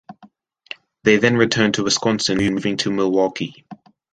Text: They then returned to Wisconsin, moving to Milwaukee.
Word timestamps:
They 1.03 1.17
then 1.17 1.37
returned 1.37 1.75
to 1.75 1.83
Wisconsin, 1.83 2.39
moving 2.39 2.75
to 2.77 2.89
Milwaukee. 2.91 3.67